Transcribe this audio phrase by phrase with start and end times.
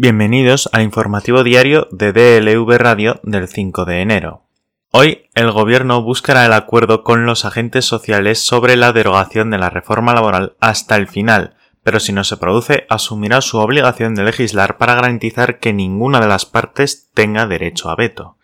[0.00, 4.44] Bienvenidos al informativo diario de DLV Radio del 5 de enero.
[4.92, 9.70] Hoy el Gobierno buscará el acuerdo con los agentes sociales sobre la derogación de la
[9.70, 14.78] reforma laboral hasta el final, pero si no se produce, asumirá su obligación de legislar
[14.78, 18.36] para garantizar que ninguna de las partes tenga derecho a veto.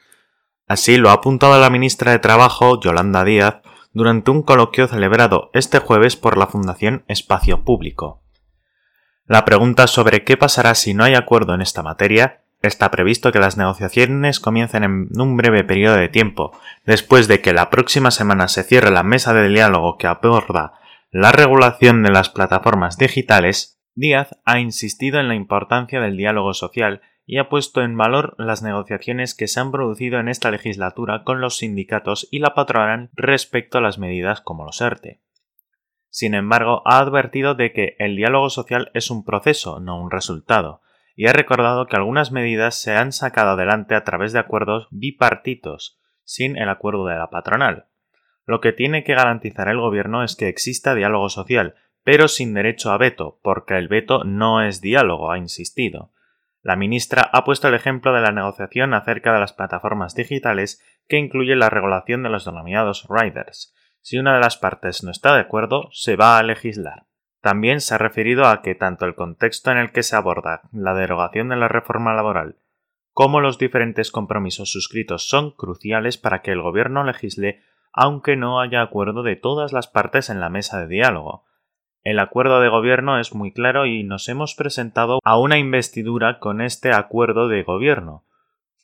[0.66, 3.58] Así lo ha apuntado la ministra de Trabajo, Yolanda Díaz,
[3.92, 8.23] durante un coloquio celebrado este jueves por la Fundación Espacio Público.
[9.26, 13.38] La pregunta sobre qué pasará si no hay acuerdo en esta materia está previsto que
[13.38, 16.52] las negociaciones comiencen en un breve periodo de tiempo,
[16.86, 20.74] después de que la próxima semana se cierre la mesa de diálogo que aborda
[21.10, 27.00] la regulación de las plataformas digitales, Díaz ha insistido en la importancia del diálogo social
[27.26, 31.40] y ha puesto en valor las negociaciones que se han producido en esta legislatura con
[31.40, 35.20] los sindicatos y la patronal respecto a las medidas como los ERTE.
[36.14, 40.80] Sin embargo, ha advertido de que el diálogo social es un proceso, no un resultado,
[41.16, 45.98] y ha recordado que algunas medidas se han sacado adelante a través de acuerdos bipartitos,
[46.22, 47.86] sin el acuerdo de la patronal.
[48.46, 52.92] Lo que tiene que garantizar el gobierno es que exista diálogo social, pero sin derecho
[52.92, 56.12] a veto, porque el veto no es diálogo, ha insistido.
[56.62, 61.18] La ministra ha puesto el ejemplo de la negociación acerca de las plataformas digitales que
[61.18, 63.74] incluye la regulación de los denominados riders,
[64.04, 67.06] si una de las partes no está de acuerdo, se va a legislar.
[67.40, 70.94] También se ha referido a que tanto el contexto en el que se aborda la
[70.94, 72.58] derogación de la reforma laboral
[73.14, 78.82] como los diferentes compromisos suscritos son cruciales para que el Gobierno legisle aunque no haya
[78.82, 81.44] acuerdo de todas las partes en la mesa de diálogo.
[82.02, 86.60] El acuerdo de gobierno es muy claro y nos hemos presentado a una investidura con
[86.60, 88.24] este acuerdo de gobierno,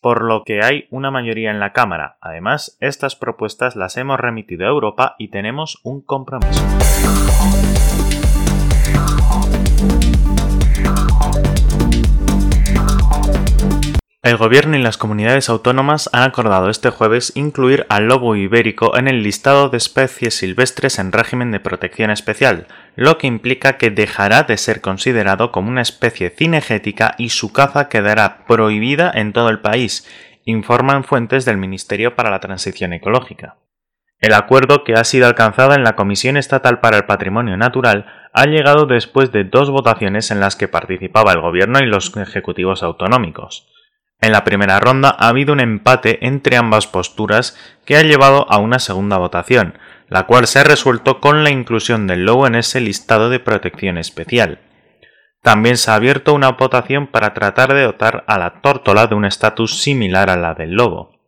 [0.00, 2.16] por lo que hay una mayoría en la Cámara.
[2.20, 6.64] Además, estas propuestas las hemos remitido a Europa y tenemos un compromiso.
[14.30, 19.08] El Gobierno y las comunidades autónomas han acordado este jueves incluir al lobo ibérico en
[19.08, 24.44] el listado de especies silvestres en régimen de protección especial, lo que implica que dejará
[24.44, 29.58] de ser considerado como una especie cinegética y su caza quedará prohibida en todo el
[29.58, 30.08] país,
[30.44, 33.56] informan fuentes del Ministerio para la Transición Ecológica.
[34.20, 38.44] El acuerdo que ha sido alcanzado en la Comisión Estatal para el Patrimonio Natural ha
[38.44, 43.66] llegado después de dos votaciones en las que participaba el Gobierno y los ejecutivos autonómicos.
[44.20, 48.58] En la primera ronda ha habido un empate entre ambas posturas que ha llevado a
[48.58, 52.80] una segunda votación, la cual se ha resuelto con la inclusión del lobo en ese
[52.80, 54.60] listado de protección especial.
[55.42, 59.24] También se ha abierto una votación para tratar de dotar a la tórtola de un
[59.24, 61.18] estatus similar a la del lobo.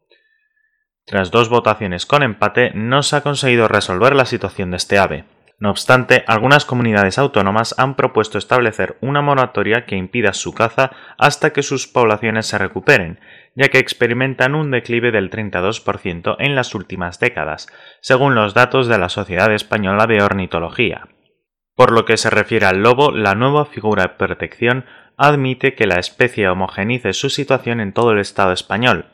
[1.06, 5.24] Tras dos votaciones con empate, no se ha conseguido resolver la situación de este ave.
[5.62, 11.52] No obstante, algunas comunidades autónomas han propuesto establecer una moratoria que impida su caza hasta
[11.52, 13.20] que sus poblaciones se recuperen,
[13.54, 17.68] ya que experimentan un declive del 32% en las últimas décadas,
[18.00, 21.06] según los datos de la Sociedad Española de Ornitología.
[21.76, 24.84] Por lo que se refiere al lobo, la nueva figura de protección
[25.16, 29.06] admite que la especie homogenice su situación en todo el Estado español.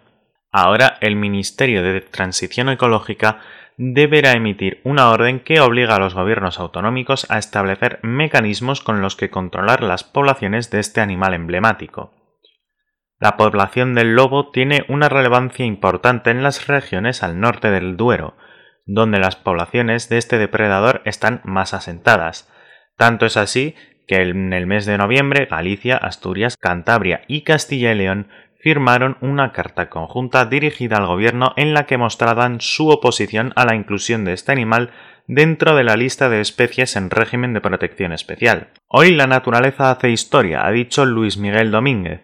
[0.50, 3.40] Ahora el Ministerio de Transición Ecológica
[3.78, 9.14] deberá emitir una orden que obliga a los gobiernos autonómicos a establecer mecanismos con los
[9.14, 12.12] que controlar las poblaciones de este animal emblemático.
[13.20, 18.36] La población del lobo tiene una relevancia importante en las regiones al norte del Duero,
[18.84, 22.52] donde las poblaciones de este depredador están más asentadas.
[22.96, 23.76] Tanto es así
[24.08, 28.28] que en el mes de noviembre Galicia, Asturias, Cantabria y Castilla y León
[28.58, 33.74] firmaron una carta conjunta dirigida al gobierno en la que mostraban su oposición a la
[33.74, 34.90] inclusión de este animal
[35.26, 38.70] dentro de la lista de especies en régimen de protección especial.
[38.88, 42.22] Hoy la naturaleza hace historia, ha dicho Luis Miguel Domínguez,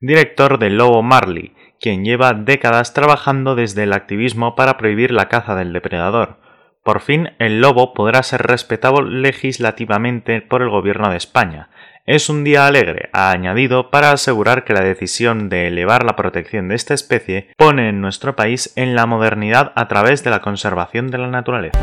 [0.00, 5.54] director del Lobo Marley, quien lleva décadas trabajando desde el activismo para prohibir la caza
[5.54, 6.40] del depredador.
[6.82, 11.68] Por fin el lobo podrá ser respetado legislativamente por el gobierno de España,
[12.08, 16.68] es un día alegre, ha añadido, para asegurar que la decisión de elevar la protección
[16.68, 21.10] de esta especie pone en nuestro país en la modernidad a través de la conservación
[21.10, 21.78] de la naturaleza.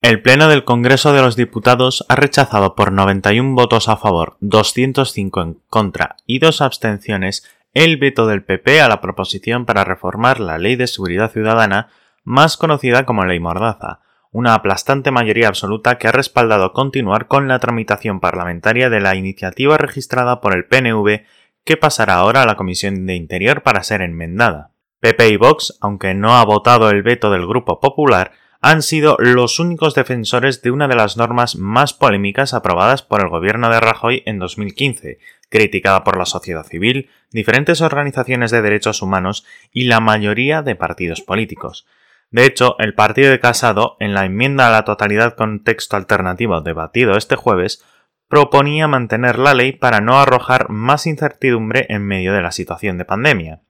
[0.00, 5.42] El Pleno del Congreso de los Diputados ha rechazado por 91 votos a favor, 205
[5.42, 10.58] en contra y dos abstenciones el veto del PP a la proposición para reformar la
[10.58, 11.88] Ley de Seguridad Ciudadana
[12.24, 17.58] más conocida como Ley Mordaza, una aplastante mayoría absoluta que ha respaldado continuar con la
[17.58, 21.24] tramitación parlamentaria de la iniciativa registrada por el PNV
[21.64, 24.70] que pasará ahora a la Comisión de Interior para ser enmendada.
[25.00, 29.58] PP y Vox, aunque no ha votado el veto del Grupo Popular, han sido los
[29.58, 34.22] únicos defensores de una de las normas más polémicas aprobadas por el gobierno de Rajoy
[34.24, 40.62] en 2015, criticada por la sociedad civil, diferentes organizaciones de derechos humanos y la mayoría
[40.62, 41.86] de partidos políticos.
[42.32, 46.62] De hecho, el partido de Casado, en la enmienda a la totalidad con texto alternativo
[46.62, 47.84] debatido este jueves,
[48.26, 53.04] proponía mantener la ley para no arrojar más incertidumbre en medio de la situación de
[53.04, 53.60] pandemia.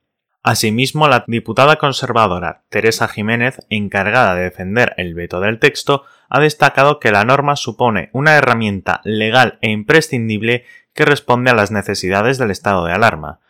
[0.44, 7.00] Asimismo, la diputada conservadora Teresa Jiménez, encargada de defender el veto del texto, ha destacado
[7.00, 10.64] que la norma supone una herramienta legal e imprescindible
[10.94, 13.41] que responde a las necesidades del estado de alarma.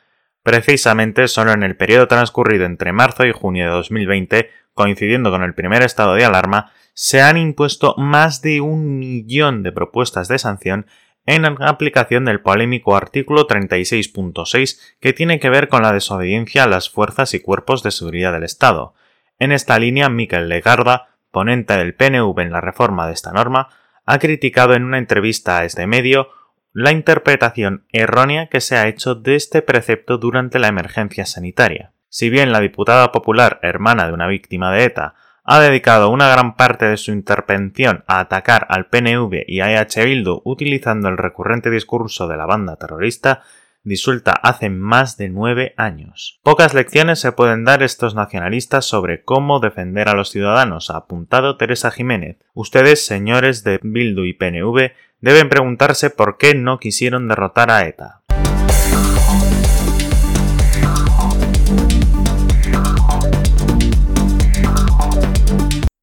[0.43, 5.55] Precisamente solo en el periodo transcurrido entre marzo y junio de 2020, coincidiendo con el
[5.55, 10.87] primer estado de alarma, se han impuesto más de un millón de propuestas de sanción
[11.25, 16.91] en aplicación del polémico artículo 36.6 que tiene que ver con la desobediencia a las
[16.91, 18.95] fuerzas y cuerpos de seguridad del Estado.
[19.39, 23.69] En esta línea, Miquel Legarda, ponente del PNV en la reforma de esta norma,
[24.05, 26.29] ha criticado en una entrevista a este medio
[26.73, 31.93] la interpretación errónea que se ha hecho de este precepto durante la emergencia sanitaria.
[32.09, 35.15] Si bien la diputada popular, hermana de una víctima de ETA,
[35.45, 40.05] ha dedicado una gran parte de su intervención a atacar al PNV y a EH
[40.05, 43.43] Bildu utilizando el recurrente discurso de la banda terrorista
[43.85, 46.39] disuelta hace más de nueve años.
[46.45, 51.57] Pocas lecciones se pueden dar estos nacionalistas sobre cómo defender a los ciudadanos, ha apuntado
[51.57, 52.37] Teresa Jiménez.
[52.55, 54.93] Ustedes, señores de Bildu y PNV,
[55.23, 58.23] deben preguntarse por qué no quisieron derrotar a ETA.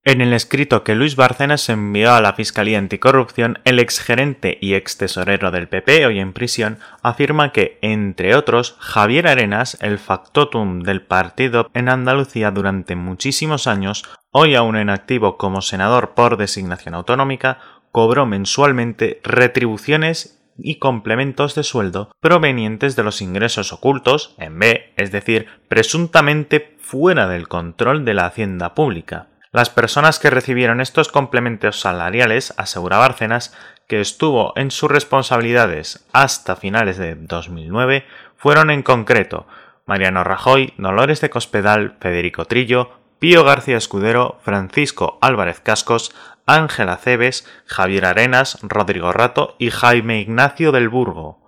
[0.06, 4.98] En el escrito que Luis Bárcenas envió a la Fiscalía Anticorrupción, el exgerente y ex
[4.98, 11.04] tesorero del PP, hoy en prisión, afirma que, entre otros, Javier Arenas, el factotum del
[11.04, 17.60] partido en Andalucía durante muchísimos años, hoy aún en activo como senador por designación autonómica,
[17.92, 25.12] cobró mensualmente retribuciones y complementos de sueldo provenientes de los ingresos ocultos, en B, es
[25.12, 29.28] decir, presuntamente fuera del control de la hacienda pública.
[29.52, 33.56] Las personas que recibieron estos complementos salariales, asegura Bárcenas,
[33.88, 38.06] que estuvo en sus responsabilidades hasta finales de 2009,
[38.38, 39.48] fueron en concreto
[39.88, 46.14] Mariano Rajoy, Dolores de Cospedal, Federico Trillo, Pío García Escudero, Francisco Álvarez Cascos,
[46.56, 51.40] Ángela Cebes, Javier Arenas, Rodrigo Rato y Jaime Ignacio del Burgo.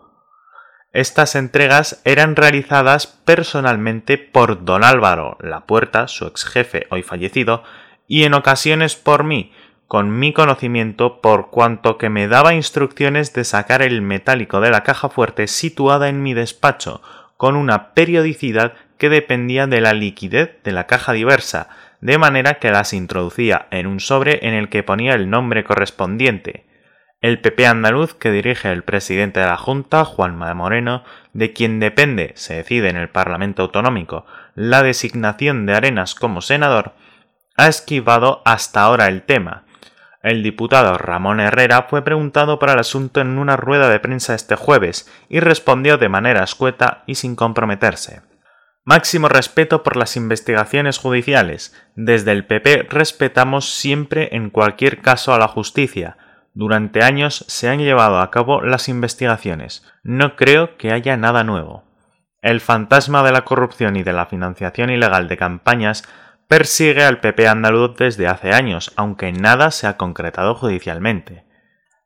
[0.94, 7.64] Estas entregas eran realizadas personalmente por don Álvaro La Puerta, su ex jefe hoy fallecido,
[8.08, 9.54] y en ocasiones por mí,
[9.88, 14.84] con mi conocimiento por cuanto que me daba instrucciones de sacar el metálico de la
[14.84, 17.02] caja fuerte situada en mi despacho,
[17.38, 21.70] con una periodicidad que dependía de la liquidez de la caja diversa,
[22.02, 26.66] de manera que las introducía en un sobre en el que ponía el nombre correspondiente.
[27.22, 31.04] El PP andaluz que dirige el presidente de la Junta, Juanma Moreno,
[31.34, 34.26] de quien depende, se decide en el Parlamento Autonómico,
[34.56, 36.94] la designación de Arenas como senador,
[37.56, 39.66] ha esquivado hasta ahora el tema.
[40.24, 44.56] El diputado Ramón Herrera fue preguntado por el asunto en una rueda de prensa este
[44.56, 48.22] jueves y respondió de manera escueta y sin comprometerse.
[48.84, 51.76] Máximo respeto por las investigaciones judiciales.
[51.96, 56.18] Desde el PP respetamos siempre en cualquier caso a la justicia.
[56.56, 59.86] Durante años se han llevado a cabo las investigaciones.
[60.04, 61.84] No creo que haya nada nuevo.
[62.42, 66.04] El fantasma de la corrupción y de la financiación ilegal de campañas
[66.48, 71.46] persigue al PP andaluz desde hace años, aunque nada se ha concretado judicialmente.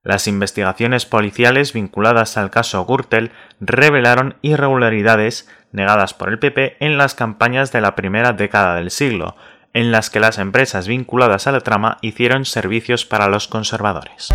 [0.03, 7.13] Las investigaciones policiales vinculadas al caso Gürtel revelaron irregularidades negadas por el PP en las
[7.13, 9.35] campañas de la primera década del siglo,
[9.73, 14.33] en las que las empresas vinculadas a la trama hicieron servicios para los conservadores.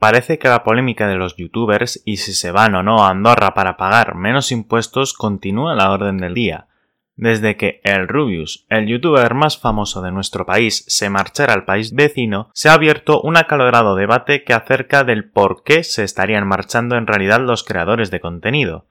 [0.00, 3.52] Parece que la polémica de los youtubers y si se van o no a Andorra
[3.52, 6.69] para pagar menos impuestos continúa a la orden del día.
[7.16, 11.94] Desde que el Rubius, el youtuber más famoso de nuestro país, se marchara al país
[11.94, 16.96] vecino, se ha abierto un acalorado debate que acerca del por qué se estarían marchando
[16.96, 18.86] en realidad los creadores de contenido.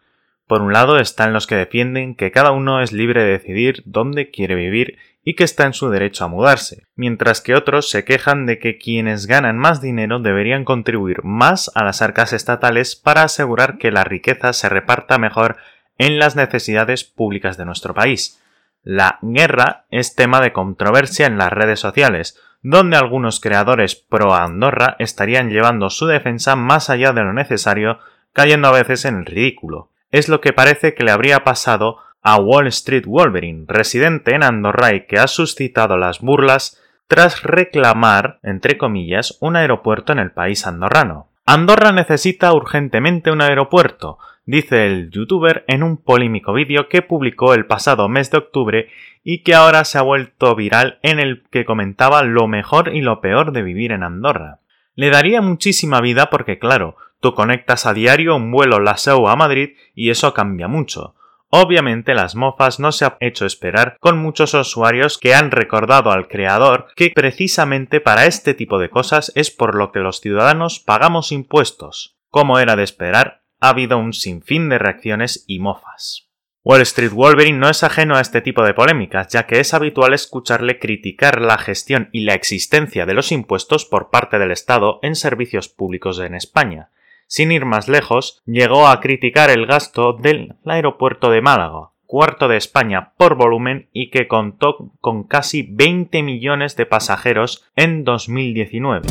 [0.50, 4.32] Por un lado están los que defienden que cada uno es libre de decidir dónde
[4.32, 8.48] quiere vivir y que está en su derecho a mudarse, mientras que otros se quejan
[8.48, 13.78] de que quienes ganan más dinero deberían contribuir más a las arcas estatales para asegurar
[13.78, 15.58] que la riqueza se reparta mejor
[16.00, 18.42] en las necesidades públicas de nuestro país.
[18.82, 24.96] La guerra es tema de controversia en las redes sociales, donde algunos creadores pro Andorra
[24.98, 28.00] estarían llevando su defensa más allá de lo necesario,
[28.34, 29.92] cayendo a veces en el ridículo.
[30.12, 34.96] es lo que parece que le habría pasado a Wall Street Wolverine, residente en Andorra
[34.96, 40.66] y que ha suscitado las burlas tras reclamar, entre comillas, un aeropuerto en el país
[40.66, 41.28] andorrano.
[41.46, 47.68] Andorra necesita urgentemente un aeropuerto, dice el youtuber en un polémico vídeo que publicó el
[47.68, 48.90] pasado mes de octubre
[49.24, 53.22] y que ahora se ha vuelto viral en el que comentaba lo mejor y lo
[53.22, 54.60] peor de vivir en Andorra.
[54.96, 59.76] Le daría muchísima vida porque claro, tú conectas a diario un vuelo Laseu a Madrid
[59.94, 61.14] y eso cambia mucho.
[61.52, 66.28] Obviamente las mofas no se ha hecho esperar con muchos usuarios que han recordado al
[66.28, 71.32] creador que precisamente para este tipo de cosas es por lo que los ciudadanos pagamos
[71.32, 72.16] impuestos.
[72.32, 76.30] Como era de esperar, ha habido un sinfín de reacciones y mofas.
[76.64, 80.14] Wall Street Wolverine no es ajeno a este tipo de polémicas, ya que es habitual
[80.14, 85.16] escucharle criticar la gestión y la existencia de los impuestos por parte del Estado en
[85.16, 86.90] servicios públicos en España,
[87.28, 92.58] sin ir más lejos, llegó a criticar el gasto del aeropuerto de Málaga, cuarto de
[92.58, 99.08] España por volumen y que contó con casi 20 millones de pasajeros en 2019.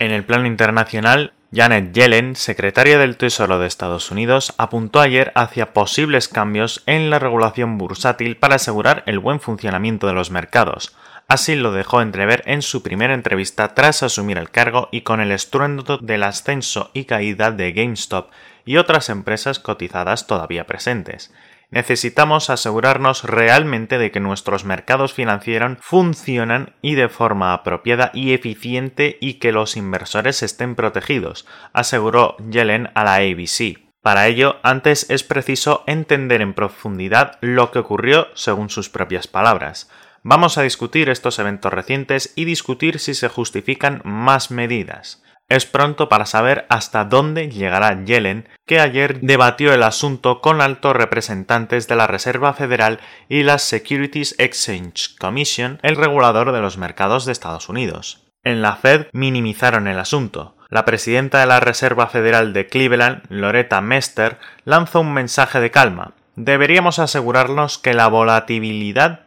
[0.00, 5.74] En el plano internacional, Janet Yellen, secretaria del Tesoro de Estados Unidos, apuntó ayer hacia
[5.74, 10.96] posibles cambios en la regulación bursátil para asegurar el buen funcionamiento de los mercados.
[11.28, 15.32] Así lo dejó entrever en su primera entrevista tras asumir el cargo y con el
[15.32, 18.30] estruendo del ascenso y caída de GameStop
[18.64, 21.30] y otras empresas cotizadas todavía presentes
[21.70, 29.18] necesitamos asegurarnos realmente de que nuestros mercados financieros funcionan y de forma apropiada y eficiente
[29.20, 33.78] y que los inversores estén protegidos, aseguró Yellen a la ABC.
[34.02, 39.90] Para ello, antes es preciso entender en profundidad lo que ocurrió según sus propias palabras.
[40.22, 45.22] Vamos a discutir estos eventos recientes y discutir si se justifican más medidas.
[45.50, 50.94] Es pronto para saber hasta dónde llegará Yellen, que ayer debatió el asunto con altos
[50.94, 57.26] representantes de la Reserva Federal y la Securities Exchange Commission, el regulador de los mercados
[57.26, 58.22] de Estados Unidos.
[58.44, 60.56] En la Fed minimizaron el asunto.
[60.68, 66.12] La presidenta de la Reserva Federal de Cleveland, Loretta Mester, lanzó un mensaje de calma.
[66.36, 69.22] Deberíamos asegurarnos que la volatilidad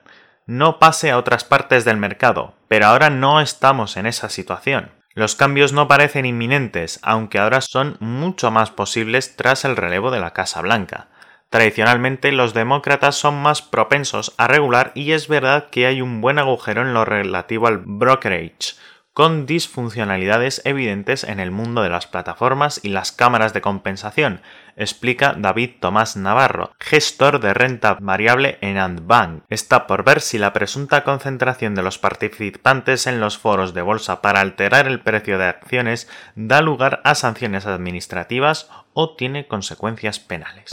[0.46, 5.03] no pase a otras partes del mercado, pero ahora no estamos en esa situación.
[5.16, 10.20] Los cambios no parecen inminentes, aunque ahora son mucho más posibles tras el relevo de
[10.20, 11.10] la Casa Blanca.
[11.50, 16.40] Tradicionalmente los demócratas son más propensos a regular y es verdad que hay un buen
[16.40, 18.74] agujero en lo relativo al brokerage,
[19.14, 24.42] con disfuncionalidades evidentes en el mundo de las plataformas y las cámaras de compensación,
[24.76, 29.44] explica David Tomás Navarro, gestor de renta variable en Antbank.
[29.50, 34.22] Está por ver si la presunta concentración de los participantes en los foros de bolsa
[34.22, 40.72] para alterar el precio de acciones da lugar a sanciones administrativas o tiene consecuencias penales.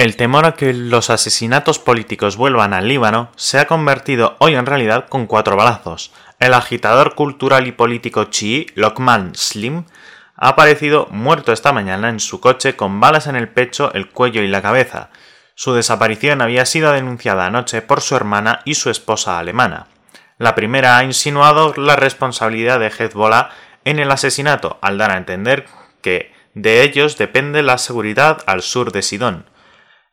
[0.00, 4.64] El temor a que los asesinatos políticos vuelvan al Líbano se ha convertido hoy en
[4.64, 6.10] realidad con cuatro balazos.
[6.38, 9.84] El agitador cultural y político chií Lokman Slim
[10.36, 14.40] ha aparecido muerto esta mañana en su coche con balas en el pecho, el cuello
[14.40, 15.10] y la cabeza.
[15.54, 19.86] Su desaparición había sido denunciada anoche por su hermana y su esposa alemana.
[20.38, 23.50] La primera ha insinuado la responsabilidad de Hezbollah
[23.84, 25.66] en el asesinato, al dar a entender
[26.00, 29.44] que de ellos depende la seguridad al sur de Sidón.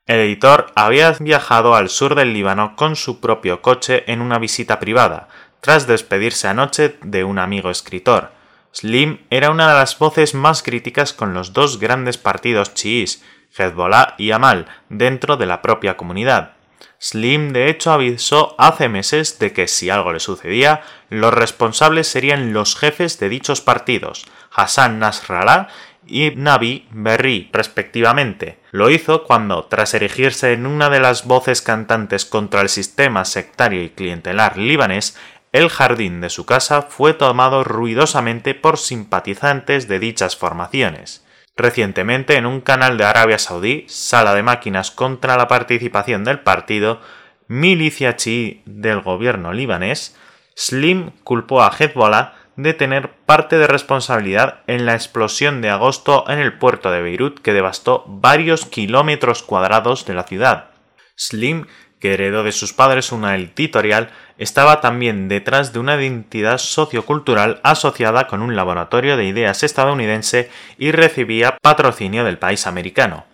[0.08, 4.80] El editor había viajado al sur del Líbano con su propio coche en una visita
[4.80, 5.28] privada,
[5.60, 8.32] tras despedirse anoche de un amigo escritor.
[8.72, 13.22] Slim era una de las voces más críticas con los dos grandes partidos chiíes,
[13.58, 16.54] Hezbollah y Amal, dentro de la propia comunidad.
[17.00, 22.54] Slim de hecho avisó hace meses de que si algo le sucedía, los responsables serían
[22.54, 25.68] los jefes de dichos partidos, Hassan Nasrallah
[26.08, 28.58] y Nabi Berri, respectivamente.
[28.72, 33.84] Lo hizo cuando, tras erigirse en una de las voces cantantes contra el sistema sectario
[33.84, 35.18] y clientelar libanés,
[35.52, 41.26] el jardín de su casa fue tomado ruidosamente por simpatizantes de dichas formaciones.
[41.56, 47.02] Recientemente, en un canal de Arabia Saudí, sala de máquinas contra la participación del partido,
[47.48, 50.16] milicia chií del gobierno libanés,
[50.56, 56.40] Slim culpó a Hezbollah de tener parte de responsabilidad en la explosión de agosto en
[56.40, 60.72] el puerto de Beirut que devastó varios kilómetros cuadrados de la ciudad.
[61.16, 61.68] Slim,
[62.00, 68.28] que heredó de sus padres una editorial, estaba también detrás de una identidad sociocultural asociada
[68.28, 73.26] con un laboratorio de ideas estadounidense y recibía patrocinio del país americano.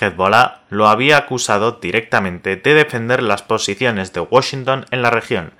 [0.00, 5.52] Hezbollah lo había acusado directamente de defender las posiciones de Washington en la región.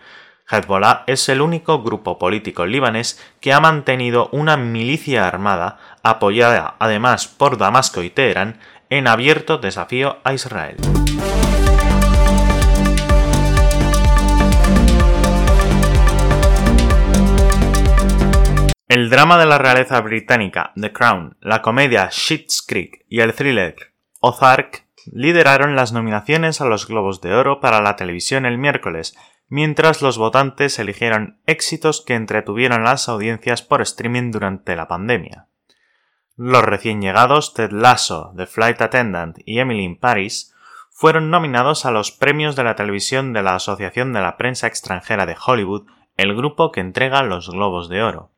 [0.51, 7.29] Hezbollah es el único grupo político libanés que ha mantenido una milicia armada, apoyada además
[7.29, 10.77] por Damasco y Teherán, en abierto desafío a Israel.
[18.89, 23.77] El drama de la realeza británica The Crown, la comedia Schitt's Creek y el thriller
[24.21, 29.15] Ozark lideraron las nominaciones a los Globos de Oro para la televisión el miércoles,
[29.49, 35.47] mientras los votantes eligieron éxitos que entretuvieron las audiencias por streaming durante la pandemia.
[36.37, 40.55] Los recién llegados Ted Lasso, The Flight Attendant y Emily in Paris
[40.91, 45.27] fueron nominados a los premios de la televisión de la Asociación de la Prensa Extranjera
[45.27, 45.87] de Hollywood,
[46.17, 48.33] el grupo que entrega los Globos de Oro.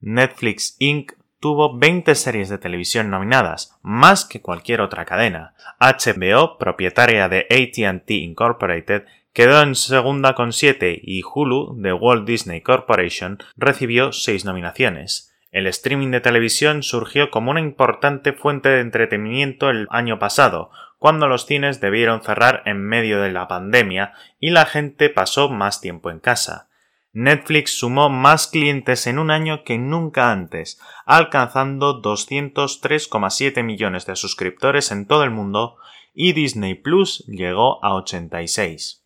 [0.00, 5.54] Netflix Inc tuvo 20 series de televisión nominadas, más que cualquier otra cadena.
[5.78, 9.04] HBO, propietaria de ATT Incorporated,
[9.34, 15.34] quedó en segunda con 7 y Hulu, de Walt Disney Corporation, recibió 6 nominaciones.
[15.50, 21.26] El streaming de televisión surgió como una importante fuente de entretenimiento el año pasado, cuando
[21.26, 26.10] los cines debieron cerrar en medio de la pandemia y la gente pasó más tiempo
[26.10, 26.68] en casa.
[27.12, 34.92] Netflix sumó más clientes en un año que nunca antes, alcanzando 203,7 millones de suscriptores
[34.92, 35.76] en todo el mundo
[36.12, 39.03] y Disney Plus llegó a 86.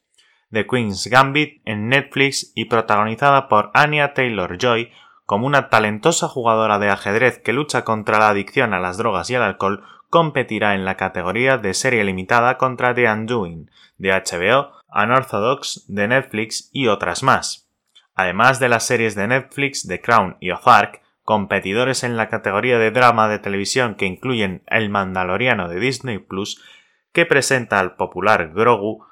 [0.50, 4.90] The Queen's Gambit en Netflix y protagonizada por Anya Taylor Joy
[5.28, 9.34] como una talentosa jugadora de ajedrez que lucha contra la adicción a las drogas y
[9.34, 15.84] el alcohol, competirá en la categoría de serie limitada contra The Undoing, de HBO, Unorthodox,
[15.88, 17.68] de Netflix y otras más.
[18.14, 22.90] Además de las series de Netflix The Crown y Ozark, competidores en la categoría de
[22.90, 26.64] drama de televisión que incluyen El Mandaloriano de Disney Plus,
[27.12, 29.04] que presenta al popular Grogu,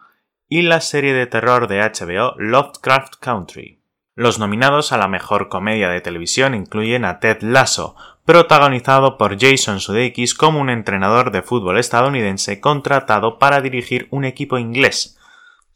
[0.48, 3.80] y la serie de terror de HBO Lovecraft Country.
[4.14, 9.80] Los nominados a la mejor comedia de televisión incluyen a Ted Lasso, protagonizado por Jason
[9.80, 15.18] Sudeikis como un entrenador de fútbol estadounidense contratado para dirigir un equipo inglés,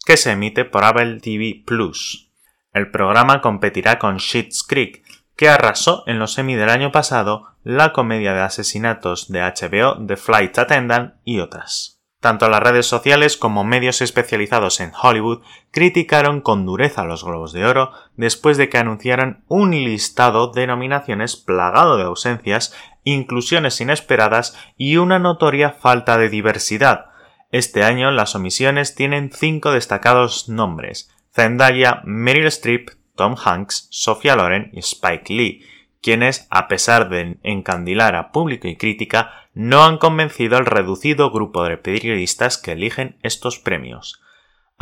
[0.06, 2.30] que se emite por Apple TV Plus.
[2.72, 5.02] El programa competirá con Schitt's Creek,
[5.36, 10.16] que arrasó en los Emmy del año pasado, la comedia de asesinatos de HBO The
[10.16, 11.99] Flight Attendant y otras.
[12.20, 17.64] Tanto las redes sociales como medios especializados en Hollywood criticaron con dureza los Globos de
[17.64, 24.98] Oro después de que anunciaran un listado de nominaciones plagado de ausencias, inclusiones inesperadas y
[24.98, 27.06] una notoria falta de diversidad.
[27.52, 34.70] Este año las omisiones tienen cinco destacados nombres Zendaya, Meryl Streep, Tom Hanks, Sophia Loren
[34.72, 35.64] y Spike Lee,
[36.00, 41.64] quienes, a pesar de encandilar a público y crítica, no han convencido al reducido grupo
[41.64, 44.20] de periodistas que eligen estos premios.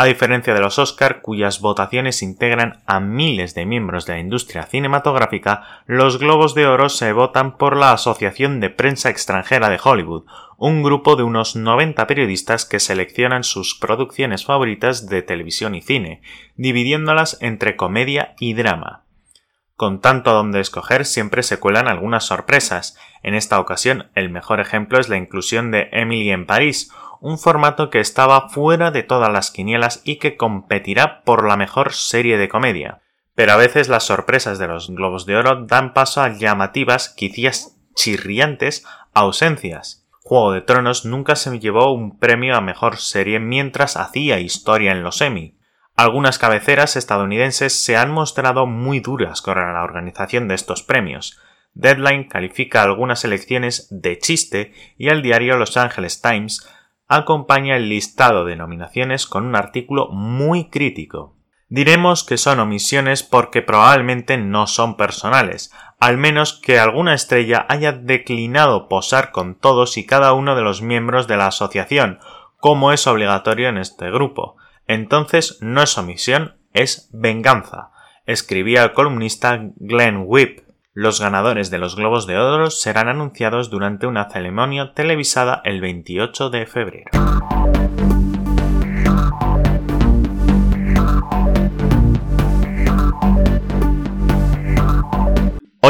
[0.01, 4.63] A diferencia de los Oscar, cuyas votaciones integran a miles de miembros de la industria
[4.63, 10.25] cinematográfica, los Globos de Oro se votan por la Asociación de Prensa Extranjera de Hollywood,
[10.57, 16.23] un grupo de unos 90 periodistas que seleccionan sus producciones favoritas de televisión y cine,
[16.55, 19.08] dividiéndolas entre comedia y drama.
[19.79, 22.99] Con tanto donde escoger siempre se cuelan algunas sorpresas.
[23.23, 27.89] En esta ocasión, el mejor ejemplo es la inclusión de Emily en París, un formato
[27.89, 32.49] que estaba fuera de todas las quinielas y que competirá por la mejor serie de
[32.49, 33.03] comedia.
[33.37, 37.77] Pero a veces las sorpresas de los Globos de Oro dan paso a llamativas, quizás
[37.95, 40.09] chirriantes, ausencias.
[40.25, 45.05] Juego de Tronos nunca se llevó un premio a mejor serie mientras hacía historia en
[45.05, 45.58] los Emmy.
[45.99, 51.41] Algunas cabeceras estadounidenses se han mostrado muy duras con la organización de estos premios.
[51.75, 56.71] Deadline califica algunas elecciones de chiste y el diario Los Angeles Times
[57.09, 61.37] acompaña el listado de nominaciones con un artículo muy crítico.
[61.69, 67.91] Diremos que son omisiones porque probablemente no son personales, al menos que alguna estrella haya
[67.91, 72.21] declinado posar con todos y cada uno de los miembros de la asociación,
[72.59, 74.59] como es obligatorio en este grupo.
[74.89, 77.91] Entonces no es omisión, es venganza,
[78.27, 80.61] escribía el columnista Glenn Whip.
[80.95, 86.51] Los ganadores de los Globos de Oro serán anunciados durante una ceremonia televisada el 28
[86.51, 87.38] de febrero.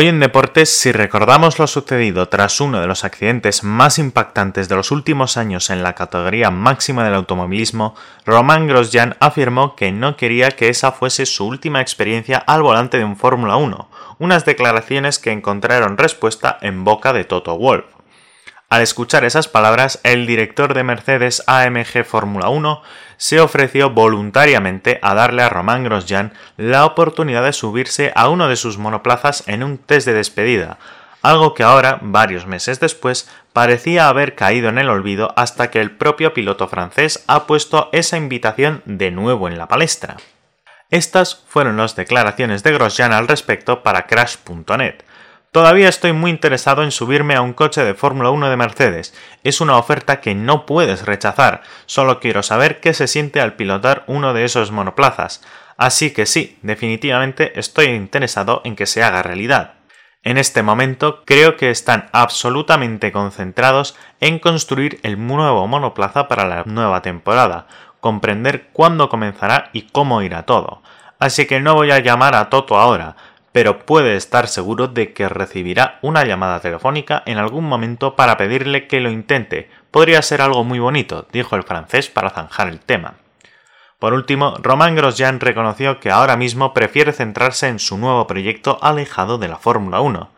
[0.01, 4.77] Hoy en Deportes, si recordamos lo sucedido tras uno de los accidentes más impactantes de
[4.77, 10.53] los últimos años en la categoría máxima del automovilismo, Romain Grosjean afirmó que no quería
[10.53, 15.33] que esa fuese su última experiencia al volante de un Fórmula 1, unas declaraciones que
[15.33, 17.98] encontraron respuesta en boca de Toto Wolff.
[18.71, 22.83] Al escuchar esas palabras, el director de Mercedes AMG Fórmula 1
[23.17, 28.57] se ofreció voluntariamente a darle a Román Grosjean la oportunidad de subirse a uno de
[28.57, 30.77] sus monoplazas en un test de despedida,
[31.23, 35.91] algo que ahora, varios meses después, parecía haber caído en el olvido hasta que el
[35.91, 40.19] propio piloto francés ha puesto esa invitación de nuevo en la palestra.
[40.91, 44.97] Estas fueron las declaraciones de Grosjean al respecto para Crash.net.
[45.51, 49.15] Todavía estoy muy interesado en subirme a un coche de Fórmula 1 de Mercedes.
[49.45, 51.63] Es una oferta que no puedes rechazar.
[51.87, 55.43] Solo quiero saber qué se siente al pilotar uno de esos monoplazas.
[55.79, 59.75] Así que sí, definitivamente estoy interesado en que se haga realidad.
[60.23, 66.65] En este momento creo que están absolutamente concentrados en construir el nuevo monoplaza para la
[66.67, 67.69] nueva temporada,
[68.01, 70.83] comprender cuándo comenzará y cómo irá todo.
[71.19, 73.17] Así que no voy a llamar a Toto ahora,
[73.53, 78.87] pero puede estar seguro de que recibirá una llamada telefónica en algún momento para pedirle
[78.87, 79.71] que lo intente.
[79.91, 83.15] Podría ser algo muy bonito, dijo el francés para zanjar el tema.
[83.99, 89.39] Por último, Romain Grosjean reconoció que ahora mismo prefiere centrarse en su nuevo proyecto alejado
[89.39, 90.31] de la Fórmula 1.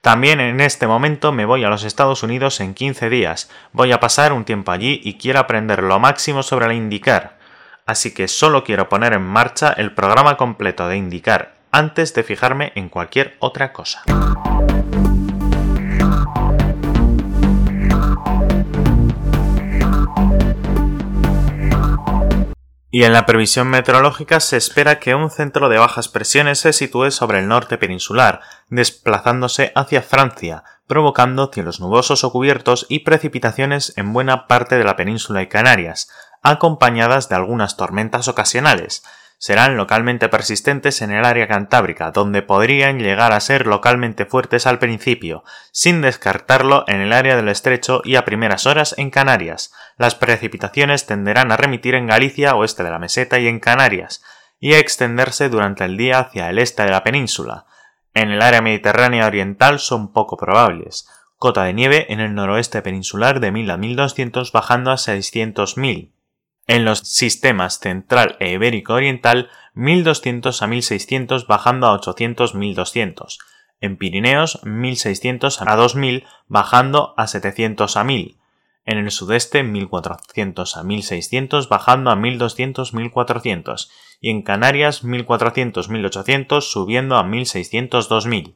[0.00, 3.50] También en este momento me voy a los Estados Unidos en 15 días.
[3.72, 7.38] Voy a pasar un tiempo allí y quiero aprender lo máximo sobre la IndyCar.
[7.84, 12.72] Así que solo quiero poner en marcha el programa completo de IndyCar antes de fijarme
[12.74, 14.02] en cualquier otra cosa.
[22.92, 27.12] Y en la previsión meteorológica se espera que un centro de bajas presiones se sitúe
[27.12, 34.12] sobre el norte peninsular, desplazándose hacia Francia, provocando cielos nubosos o cubiertos y precipitaciones en
[34.12, 36.10] buena parte de la península y Canarias,
[36.42, 39.04] acompañadas de algunas tormentas ocasionales,
[39.40, 44.78] serán localmente persistentes en el área cantábrica, donde podrían llegar a ser localmente fuertes al
[44.78, 49.72] principio, sin descartarlo en el área del estrecho y a primeras horas en Canarias.
[49.96, 54.22] Las precipitaciones tenderán a remitir en Galicia, oeste de la meseta y en Canarias,
[54.60, 57.64] y a extenderse durante el día hacia el este de la península.
[58.12, 61.08] En el área mediterránea oriental son poco probables.
[61.38, 66.12] Cota de nieve en el noroeste peninsular de 1000 a 1200 bajando a 600.000
[66.70, 73.40] en los sistemas central e ibérico oriental 1200 a 1600 bajando a 800 1200,
[73.80, 78.36] en Pirineos 1600 a 2000 bajando a 700 a 1000,
[78.84, 86.70] en el sudeste 1400 a 1600 bajando a 1200 1400 y en Canarias 1400 1800
[86.70, 88.54] subiendo a 1600 2000.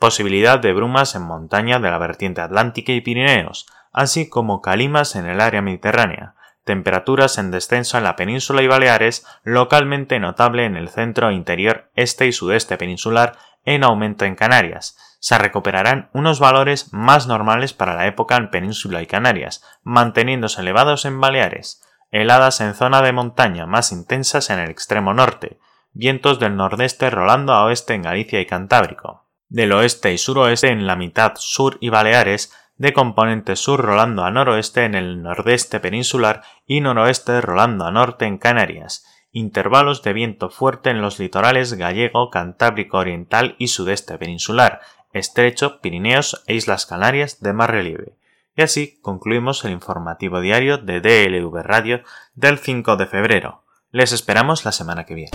[0.00, 5.26] Posibilidad de brumas en montaña de la vertiente atlántica y Pirineos, así como calimas en
[5.26, 6.34] el área mediterránea
[6.68, 12.26] temperaturas en descenso en la península y Baleares, localmente notable en el centro interior este
[12.26, 14.98] y sudeste peninsular, en aumento en Canarias.
[15.18, 21.06] Se recuperarán unos valores más normales para la época en península y Canarias, manteniéndose elevados
[21.06, 25.58] en Baleares, heladas en zona de montaña más intensas en el extremo norte,
[25.94, 29.26] vientos del nordeste rolando a oeste en Galicia y Cantábrico.
[29.48, 34.30] Del oeste y suroeste en la mitad sur y Baleares de componente sur rolando a
[34.30, 40.48] noroeste en el nordeste peninsular y noroeste rolando a norte en Canarias, intervalos de viento
[40.48, 44.80] fuerte en los litorales gallego, cantábrico oriental y sudeste peninsular,
[45.12, 48.16] estrecho, Pirineos e Islas Canarias de más relieve.
[48.56, 52.02] Y así concluimos el informativo diario de DLV Radio
[52.34, 53.64] del 5 de febrero.
[53.90, 55.30] Les esperamos la semana que viene.